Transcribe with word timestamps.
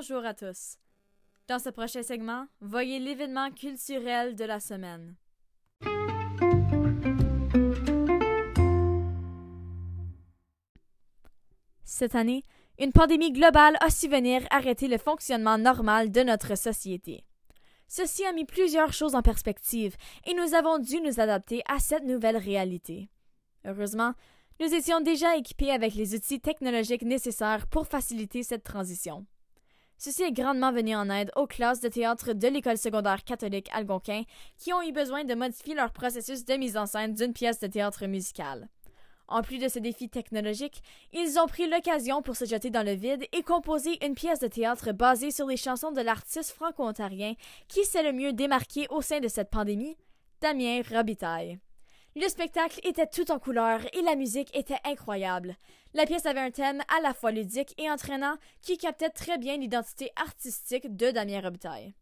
bonjour 0.00 0.24
à 0.24 0.32
tous. 0.32 0.78
Dans 1.46 1.58
ce 1.58 1.68
prochain 1.68 2.02
segment, 2.02 2.46
voyez 2.62 2.98
l'événement 2.98 3.50
culturel 3.50 4.34
de 4.34 4.44
la 4.46 4.58
semaine. 4.58 5.14
Cette 11.84 12.14
année, 12.14 12.46
une 12.78 12.92
pandémie 12.92 13.30
globale 13.30 13.76
a 13.80 13.90
su 13.90 14.08
venir 14.08 14.40
arrêter 14.48 14.88
le 14.88 14.96
fonctionnement 14.96 15.58
normal 15.58 16.10
de 16.10 16.22
notre 16.22 16.56
société. 16.56 17.26
Ceci 17.86 18.24
a 18.24 18.32
mis 18.32 18.46
plusieurs 18.46 18.94
choses 18.94 19.14
en 19.14 19.20
perspective 19.20 19.96
et 20.26 20.32
nous 20.32 20.54
avons 20.54 20.78
dû 20.78 21.02
nous 21.02 21.20
adapter 21.20 21.60
à 21.68 21.78
cette 21.78 22.04
nouvelle 22.04 22.38
réalité. 22.38 23.10
Heureusement, 23.66 24.14
nous 24.60 24.74
étions 24.74 25.02
déjà 25.02 25.36
équipés 25.36 25.72
avec 25.72 25.94
les 25.94 26.14
outils 26.14 26.40
technologiques 26.40 27.02
nécessaires 27.04 27.66
pour 27.66 27.86
faciliter 27.86 28.42
cette 28.42 28.64
transition. 28.64 29.26
Ceci 30.02 30.22
est 30.22 30.32
grandement 30.32 30.72
venu 30.72 30.96
en 30.96 31.10
aide 31.10 31.30
aux 31.36 31.46
classes 31.46 31.82
de 31.82 31.88
théâtre 31.88 32.32
de 32.32 32.48
l'école 32.48 32.78
secondaire 32.78 33.22
catholique 33.22 33.68
Algonquin 33.70 34.22
qui 34.56 34.72
ont 34.72 34.80
eu 34.80 34.92
besoin 34.92 35.24
de 35.24 35.34
modifier 35.34 35.74
leur 35.74 35.92
processus 35.92 36.46
de 36.46 36.54
mise 36.54 36.78
en 36.78 36.86
scène 36.86 37.12
d'une 37.12 37.34
pièce 37.34 37.60
de 37.60 37.66
théâtre 37.66 38.06
musicale. 38.06 38.70
En 39.28 39.42
plus 39.42 39.58
de 39.58 39.68
ce 39.68 39.78
défi 39.78 40.08
technologique, 40.08 40.82
ils 41.12 41.38
ont 41.38 41.46
pris 41.46 41.68
l'occasion 41.68 42.22
pour 42.22 42.34
se 42.34 42.46
jeter 42.46 42.70
dans 42.70 42.82
le 42.82 42.94
vide 42.94 43.26
et 43.34 43.42
composer 43.42 44.02
une 44.02 44.14
pièce 44.14 44.40
de 44.40 44.48
théâtre 44.48 44.92
basée 44.92 45.30
sur 45.30 45.46
les 45.46 45.58
chansons 45.58 45.92
de 45.92 46.00
l'artiste 46.00 46.52
franco-ontarien 46.52 47.34
qui 47.68 47.84
s'est 47.84 48.02
le 48.02 48.14
mieux 48.14 48.32
démarqué 48.32 48.86
au 48.88 49.02
sein 49.02 49.20
de 49.20 49.28
cette 49.28 49.50
pandémie, 49.50 49.98
Damien 50.40 50.80
Robitaille. 50.90 51.58
Le 52.20 52.28
spectacle 52.28 52.80
était 52.82 53.06
tout 53.06 53.30
en 53.30 53.38
couleurs 53.38 53.80
et 53.94 54.02
la 54.02 54.14
musique 54.14 54.54
était 54.54 54.76
incroyable. 54.84 55.56
La 55.94 56.04
pièce 56.04 56.26
avait 56.26 56.40
un 56.40 56.50
thème 56.50 56.82
à 56.94 57.00
la 57.00 57.14
fois 57.14 57.30
ludique 57.30 57.72
et 57.78 57.90
entraînant 57.90 58.36
qui 58.60 58.76
captait 58.76 59.08
très 59.08 59.38
bien 59.38 59.56
l'identité 59.56 60.10
artistique 60.16 60.94
de 60.94 61.12
Damien 61.12 61.40
Robitaille. 61.40 61.94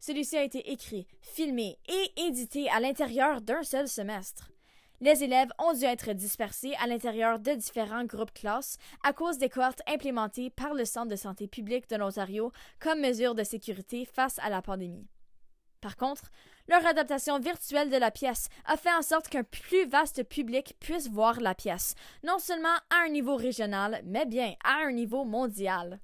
Celui-ci 0.00 0.38
a 0.38 0.42
été 0.42 0.72
écrit, 0.72 1.06
filmé 1.20 1.78
et 1.86 2.22
édité 2.26 2.70
à 2.70 2.80
l'intérieur 2.80 3.42
d'un 3.42 3.62
seul 3.62 3.88
semestre. 3.88 4.50
Les 5.02 5.22
élèves 5.22 5.52
ont 5.58 5.74
dû 5.74 5.84
être 5.84 6.14
dispersés 6.14 6.72
à 6.80 6.86
l'intérieur 6.86 7.38
de 7.38 7.52
différents 7.52 8.06
groupes 8.06 8.32
classes 8.32 8.78
à 9.04 9.12
cause 9.12 9.36
des 9.36 9.50
cohortes 9.50 9.82
implémentées 9.86 10.48
par 10.48 10.72
le 10.72 10.86
Centre 10.86 11.10
de 11.10 11.16
santé 11.16 11.46
publique 11.46 11.90
de 11.90 11.96
l'Ontario 11.96 12.52
comme 12.80 13.02
mesure 13.02 13.34
de 13.34 13.44
sécurité 13.44 14.06
face 14.06 14.38
à 14.38 14.48
la 14.48 14.62
pandémie. 14.62 15.06
Par 15.80 15.96
contre, 15.96 16.30
leur 16.68 16.84
adaptation 16.86 17.38
virtuelle 17.38 17.90
de 17.90 17.96
la 17.96 18.10
pièce 18.10 18.48
a 18.64 18.76
fait 18.76 18.92
en 18.92 19.02
sorte 19.02 19.28
qu'un 19.28 19.44
plus 19.44 19.86
vaste 19.86 20.24
public 20.24 20.74
puisse 20.80 21.08
voir 21.08 21.40
la 21.40 21.54
pièce, 21.54 21.94
non 22.24 22.38
seulement 22.38 22.76
à 22.90 23.04
un 23.06 23.08
niveau 23.08 23.36
régional, 23.36 24.02
mais 24.04 24.26
bien 24.26 24.54
à 24.64 24.84
un 24.84 24.92
niveau 24.92 25.24
mondial. 25.24 26.00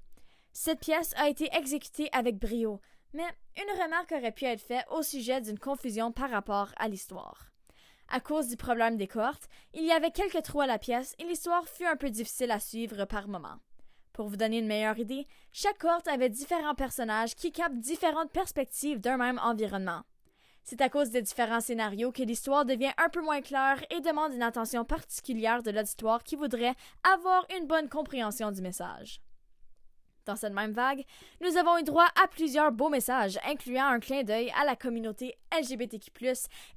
Cette 0.53 0.79
pièce 0.79 1.13
a 1.17 1.27
été 1.27 1.49
exécutée 1.53 2.09
avec 2.13 2.37
brio, 2.37 2.79
mais 3.13 3.27
une 3.57 3.81
remarque 3.81 4.13
aurait 4.13 4.31
pu 4.31 4.45
être 4.45 4.61
faite 4.61 4.85
au 4.91 5.03
sujet 5.03 5.41
d'une 5.41 5.59
confusion 5.59 6.11
par 6.11 6.29
rapport 6.29 6.69
à 6.77 6.87
l'histoire. 6.87 7.51
À 8.07 8.19
cause 8.19 8.47
du 8.47 8.55
problème 8.55 8.97
des 8.97 9.07
cohortes, 9.07 9.49
il 9.73 9.83
y 9.83 9.91
avait 9.91 10.11
quelques 10.11 10.43
trous 10.43 10.61
à 10.61 10.67
la 10.67 10.77
pièce 10.77 11.15
et 11.19 11.25
l'histoire 11.25 11.67
fut 11.67 11.85
un 11.85 11.95
peu 11.95 12.09
difficile 12.09 12.51
à 12.51 12.59
suivre 12.59 13.05
par 13.05 13.27
moments. 13.27 13.59
Pour 14.15 14.29
vous 14.29 14.37
donner 14.37 14.59
une 14.59 14.67
meilleure 14.67 14.97
idée, 14.97 15.27
chaque 15.51 15.77
cohorte 15.77 16.07
avait 16.07 16.29
différents 16.29 16.73
personnages 16.73 17.35
qui 17.35 17.51
captent 17.51 17.79
différentes 17.79 18.31
perspectives 18.31 19.01
d'un 19.01 19.17
même 19.17 19.41
environnement. 19.43 20.03
C'est 20.63 20.79
à 20.79 20.87
cause 20.87 21.09
des 21.09 21.21
différents 21.21 21.59
scénarios 21.59 22.13
que 22.13 22.23
l'histoire 22.23 22.63
devient 22.63 22.93
un 22.97 23.09
peu 23.09 23.21
moins 23.21 23.41
claire 23.41 23.83
et 23.89 23.99
demande 23.99 24.31
une 24.31 24.41
attention 24.41 24.85
particulière 24.85 25.63
de 25.63 25.71
l'auditoire 25.71 26.23
qui 26.23 26.37
voudrait 26.37 26.75
avoir 27.03 27.45
une 27.59 27.67
bonne 27.67 27.89
compréhension 27.89 28.53
du 28.53 28.61
message. 28.61 29.19
Dans 30.23 30.37
cette 30.37 30.53
même 30.53 30.71
vague, 30.71 31.03
nous 31.41 31.57
avons 31.57 31.77
eu 31.77 31.83
droit 31.83 32.07
à 32.23 32.29
plusieurs 32.29 32.71
beaux 32.71 32.87
messages, 32.87 33.37
incluant 33.45 33.87
un 33.87 33.99
clin 33.99 34.23
d'œil 34.23 34.49
à 34.57 34.63
la 34.63 34.77
communauté 34.77 35.37
LGBTQ, 35.51 36.13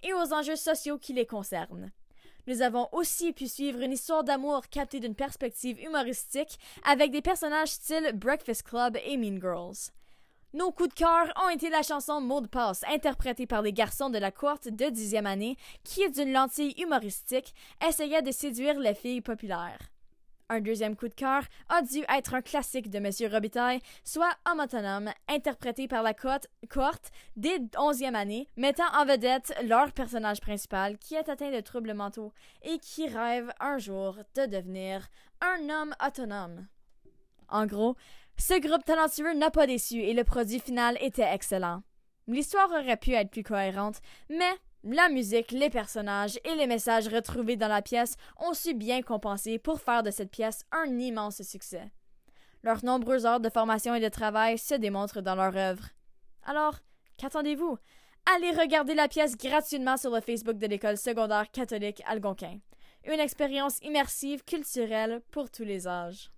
et 0.03 0.13
aux 0.13 0.33
enjeux 0.33 0.57
sociaux 0.57 0.99
qui 0.99 1.13
les 1.13 1.25
concernent. 1.25 1.93
Nous 2.49 2.63
avons 2.63 2.89
aussi 2.93 3.35
pu 3.35 3.47
suivre 3.47 3.83
une 3.83 3.93
histoire 3.93 4.25
d'amour 4.25 4.63
captée 4.71 5.01
d'une 5.01 5.15
perspective 5.15 5.79
humoristique 5.83 6.59
avec 6.83 7.11
des 7.11 7.21
personnages 7.21 7.69
style 7.69 8.13
Breakfast 8.15 8.63
Club 8.63 8.97
et 9.05 9.19
Mean 9.19 9.39
Girls. 9.39 9.93
Nos 10.55 10.73
coups 10.73 10.89
de 10.89 10.95
cœur 10.95 11.31
ont 11.45 11.51
été 11.51 11.69
la 11.69 11.83
chanson 11.83 12.23
Mot 12.23 12.41
de 12.41 12.47
passe, 12.47 12.85
interprétée 12.91 13.47
par 13.47 13.61
les 13.61 13.75
garçons 13.75 14.09
de 14.09 14.17
la 14.17 14.31
courte 14.31 14.67
de 14.67 14.89
dixième 14.89 15.27
année, 15.27 15.59
qui, 15.85 16.11
d'une 16.11 16.33
lentille 16.33 16.75
humoristique, 16.79 17.55
essayait 17.87 18.23
de 18.23 18.33
séduire 18.33 18.79
les 18.79 18.95
filles 18.95 19.21
populaires. 19.21 19.91
Un 20.51 20.61
deuxième 20.61 20.97
coup 20.97 21.09
de 21.09 21.15
cœur 21.15 21.43
a 21.69 21.83
dû 21.83 22.03
être 22.09 22.35
un 22.35 22.41
classique 22.41 22.89
de 22.89 23.01
Monsieur 23.01 23.29
Robitaille, 23.29 23.81
soit 24.03 24.35
Homme 24.51 24.61
autonome, 24.61 25.11
interprété 25.29 25.89
par 25.89 26.03
la 26.03 26.15
cohorte 26.15 27.11
des 27.37 27.59
11e 27.75 28.15
années, 28.15 28.49
mettant 28.57 28.91
en 28.95 29.05
vedette 29.05 29.55
leur 29.65 29.93
personnage 29.93 30.41
principal 30.41 30.97
qui 30.97 31.17
est 31.17 31.29
atteint 31.29 31.51
de 31.51 31.61
troubles 31.61 31.93
mentaux 31.93 32.33
et 32.63 32.79
qui 32.79 33.09
rêve 33.09 33.53
un 33.61 33.77
jour 33.77 34.17
de 34.37 34.47
devenir 34.47 35.09
un 35.43 35.69
homme 35.69 35.95
autonome. 36.07 36.67
En 37.51 37.67
gros, 37.67 37.95
ce 38.39 38.59
groupe 38.59 38.87
talentueux 38.87 39.35
n'a 39.35 39.51
pas 39.51 39.67
déçu 39.67 39.97
et 39.97 40.15
le 40.15 40.25
produit 40.25 40.61
final 40.61 40.97
était 41.03 41.31
excellent. 41.31 41.83
L'histoire 42.27 42.71
aurait 42.71 42.97
pu 42.97 43.13
être 43.13 43.31
plus 43.31 43.43
cohérente, 43.43 44.01
mais 44.31 44.53
la 44.85 45.09
musique, 45.09 45.51
les 45.51 45.71
personnages 45.71 46.39
et 46.45 46.55
les 46.55 46.67
messages 46.67 47.09
retrouvés 47.09 47.57
dans 47.57 47.69
la 47.69 47.83
pièce 47.83 48.17
ont 48.39 48.55
su 48.55 48.75
bien 48.75 49.03
compenser 49.03 49.59
pour 49.59 49.81
faire 49.81 50.03
de 50.03 50.11
cette 50.11 50.31
pièce 50.31 50.65
un 50.71 50.99
immense 50.99 51.43
succès. 51.43 51.91
Leurs 52.63 52.85
nombreuses 52.85 53.27
heures 53.27 53.41
de 53.41 53.51
formation 53.51 53.95
et 53.95 54.01
de 54.01 54.09
travail 54.09 54.57
se 54.57 54.75
démontrent 54.75 55.21
dans 55.21 55.35
leur 55.35 55.57
œuvre. 55.57 55.85
Alors, 56.45 56.77
qu'attendez-vous? 57.17 57.79
Allez 58.37 58.53
regarder 58.53 58.95
la 58.95 59.09
pièce 59.09 59.37
gratuitement 59.37 59.97
sur 59.97 60.11
le 60.11 60.21
Facebook 60.21 60.59
de 60.59 60.67
l'école 60.67 60.99
secondaire 60.99 61.51
catholique 61.51 62.03
Algonquin. 62.07 62.59
Une 63.05 63.21
expérience 63.21 63.79
immersive 63.83 64.45
culturelle 64.45 65.23
pour 65.31 65.51
tous 65.51 65.65
les 65.65 65.89
âges. 65.89 66.31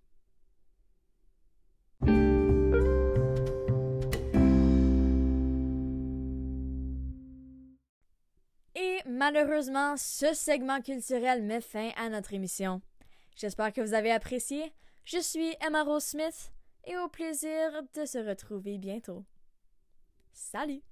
Malheureusement, 9.07 9.97
ce 9.97 10.35
segment 10.35 10.81
culturel 10.81 11.43
met 11.43 11.61
fin 11.61 11.91
à 11.97 12.09
notre 12.09 12.35
émission. 12.35 12.81
J'espère 13.37 13.73
que 13.73 13.81
vous 13.81 13.95
avez 13.95 14.11
apprécié. 14.11 14.73
Je 15.05 15.19
suis 15.19 15.55
Emma 15.67 15.83
Rose 15.83 16.05
Smith 16.05 16.53
et 16.85 16.97
au 16.97 17.09
plaisir 17.09 17.83
de 17.95 18.05
se 18.05 18.19
retrouver 18.19 18.79
bientôt. 18.79 19.25
Salut! 20.33 20.83